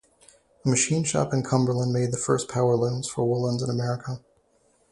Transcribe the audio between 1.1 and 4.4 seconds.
in Cumberland made the first power looms for woolens in America.